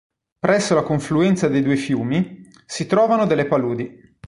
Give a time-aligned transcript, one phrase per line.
[0.39, 4.17] Presso la confluenza dei due fiumi, si trovano delle paludi.